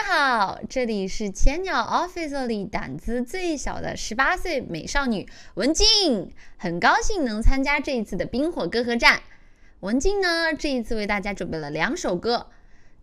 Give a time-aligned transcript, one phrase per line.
[0.00, 9.22] 大家好，这里是千鸟 Office 里胆子最小的十八岁美少女文静，很高兴能参加这一次的冰火歌合战。
[9.80, 12.46] 文静呢，这一次为大家准备了两首歌，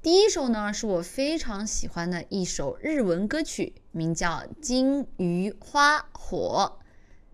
[0.02, 4.30] 第一首呢是我非常喜欢的一首日文歌曲，名叫
[4.62, 6.77] 《金鱼花火》。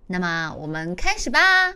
[0.07, 1.75] 那么，我们开始吧。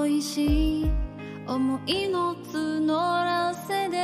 [0.00, 0.90] 恋しい
[1.48, 3.98] 思いの募らせで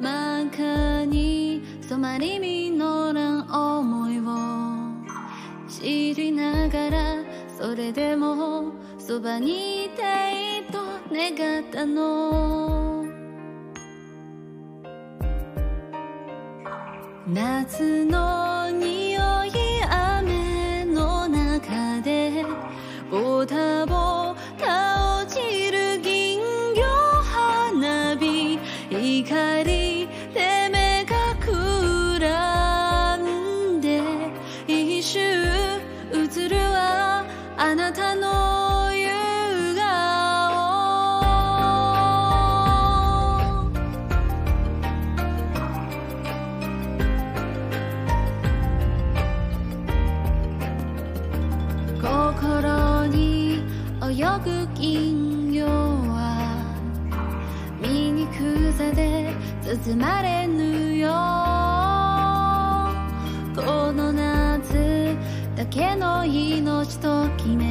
[0.00, 7.18] 真っ赤に染まり実らん思いを知りながら
[7.54, 10.78] それでもそばにいたいと
[11.12, 12.97] 願ったの
[17.34, 18.57] 夏の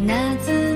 [0.00, 0.73] 夏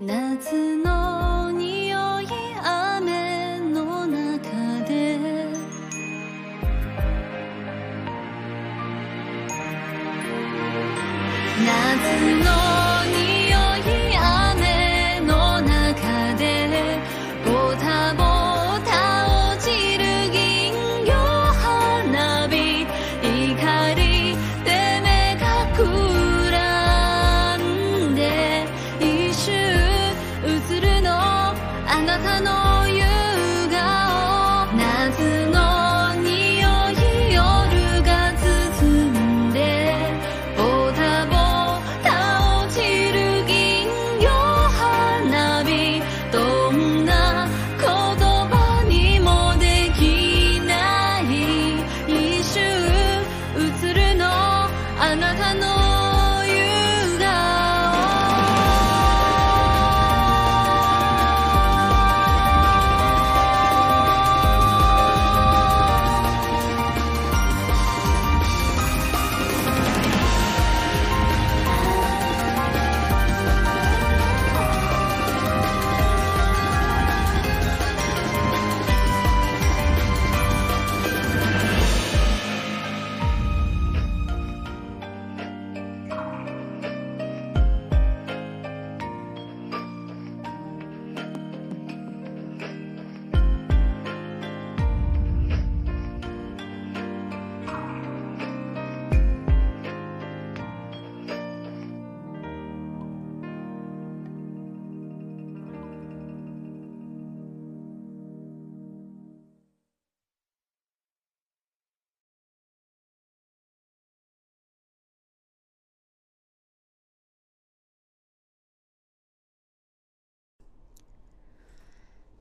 [0.00, 0.99] 夏の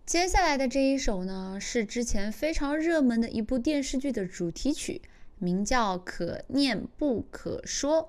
[0.09, 5.03] 接下来的这一首呢，是之前非常热门的一部电视剧的主题曲，
[5.37, 7.99] 名叫《可念不可说》，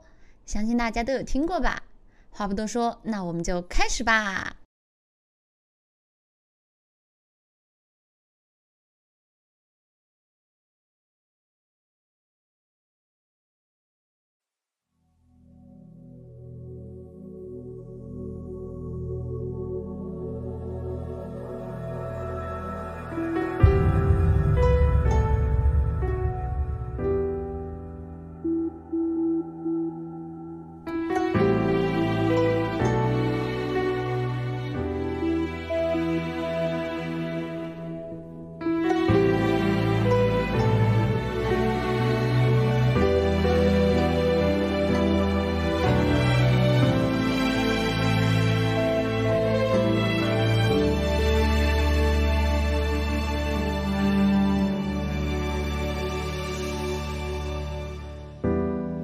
[0.47, 1.83] 相信大家都有听过吧？
[2.31, 4.57] 话不多说，那我们就开始吧。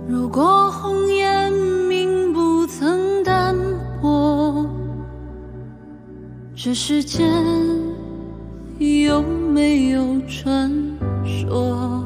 [0.08, 3.52] 如果红颜命不曾单
[4.00, 4.64] 薄，
[6.54, 7.28] 这世间
[8.78, 9.20] 有
[9.52, 10.70] 没有传
[11.24, 12.00] 说？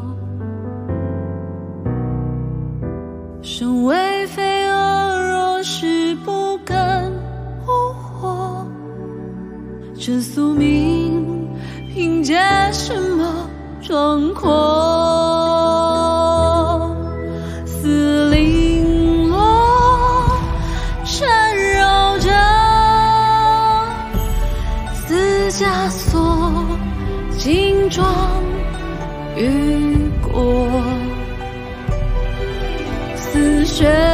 [3.42, 7.12] 身为飞蛾，若是不敢
[7.66, 8.66] 扑火，
[9.94, 11.46] 这宿命
[11.92, 12.38] 凭借
[12.72, 13.50] 什么
[13.82, 15.49] 壮阔？
[29.40, 30.70] 雨过，
[33.16, 34.09] 似雪。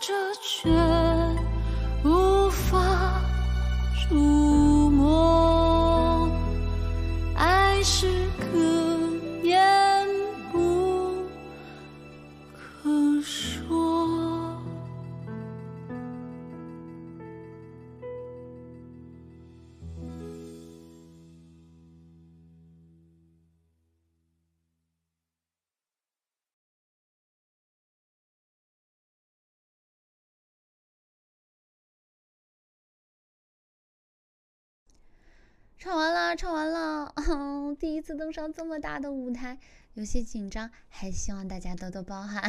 [0.00, 1.09] 这却。
[35.80, 39.58] 唱完了，唱完了，嗯， 第一次登上这么大的舞台，
[39.94, 42.44] 有些紧张，还希望大家多多包涵。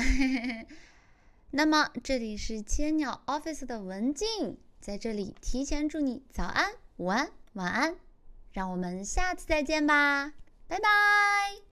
[1.52, 7.96] 那么，这里是千鸟 Office 的文静，在这里提前祝你早安、午安、晚安，
[8.52, 10.34] 让我们下次再见吧，
[10.68, 11.71] 拜拜。